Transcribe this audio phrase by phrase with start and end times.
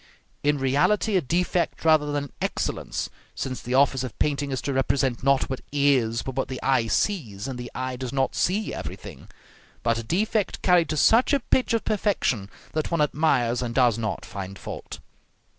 [0.41, 4.73] In reality a defect rather than an excellence, since the office of painting is to
[4.73, 8.73] represent not what is, but what the eye sees, and the eye does not see
[8.73, 9.27] everything;
[9.83, 13.99] but a defect carried to such a pitch of perfection that one admires, and does
[13.99, 14.97] not find fault.